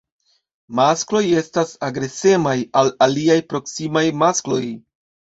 Maskloj 0.77 1.19
estas 1.41 1.73
agresemaj 1.87 2.55
al 2.81 2.89
aliaj 3.07 3.35
proksimaj 3.53 4.03
maskloj. 4.23 4.63